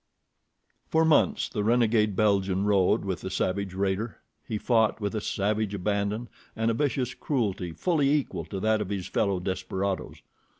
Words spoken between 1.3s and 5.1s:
the renegade Belgian rode with the savage raider. He fought